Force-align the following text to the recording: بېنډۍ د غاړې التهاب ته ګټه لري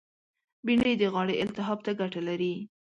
بېنډۍ 0.65 0.93
د 0.99 1.03
غاړې 1.13 1.35
التهاب 1.43 1.79
ته 1.85 1.91
ګټه 1.99 2.21
لري 2.27 2.53